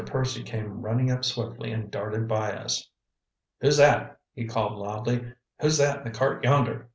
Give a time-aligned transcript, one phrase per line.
[0.07, 2.89] Percy came running up swiftly and darted by us.
[3.59, 5.31] "Who's that?" he called loudly.
[5.59, 6.89] "Who's that in the cart yonder?"